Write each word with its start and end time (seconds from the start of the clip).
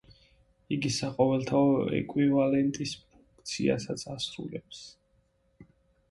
იგი 0.75 0.89
საყოველთაო 0.93 1.75
ეკვივალენტის 1.97 2.93
ფუნქციასაც 3.11 4.05
ასრულებს. 4.15 4.81